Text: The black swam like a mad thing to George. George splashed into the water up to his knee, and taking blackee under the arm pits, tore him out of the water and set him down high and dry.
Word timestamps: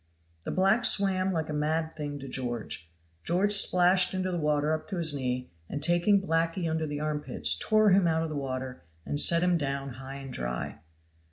The 0.45 0.49
black 0.49 0.83
swam 0.83 1.31
like 1.31 1.47
a 1.47 1.53
mad 1.53 1.95
thing 1.95 2.17
to 2.21 2.27
George. 2.27 2.89
George 3.23 3.51
splashed 3.51 4.15
into 4.15 4.31
the 4.31 4.39
water 4.39 4.73
up 4.73 4.87
to 4.87 4.97
his 4.97 5.13
knee, 5.13 5.51
and 5.69 5.79
taking 5.83 6.19
blackee 6.19 6.67
under 6.67 6.87
the 6.87 6.99
arm 6.99 7.19
pits, 7.19 7.55
tore 7.59 7.91
him 7.91 8.07
out 8.07 8.23
of 8.23 8.29
the 8.29 8.35
water 8.35 8.81
and 9.05 9.21
set 9.21 9.43
him 9.43 9.59
down 9.59 9.89
high 9.89 10.15
and 10.15 10.33
dry. 10.33 10.79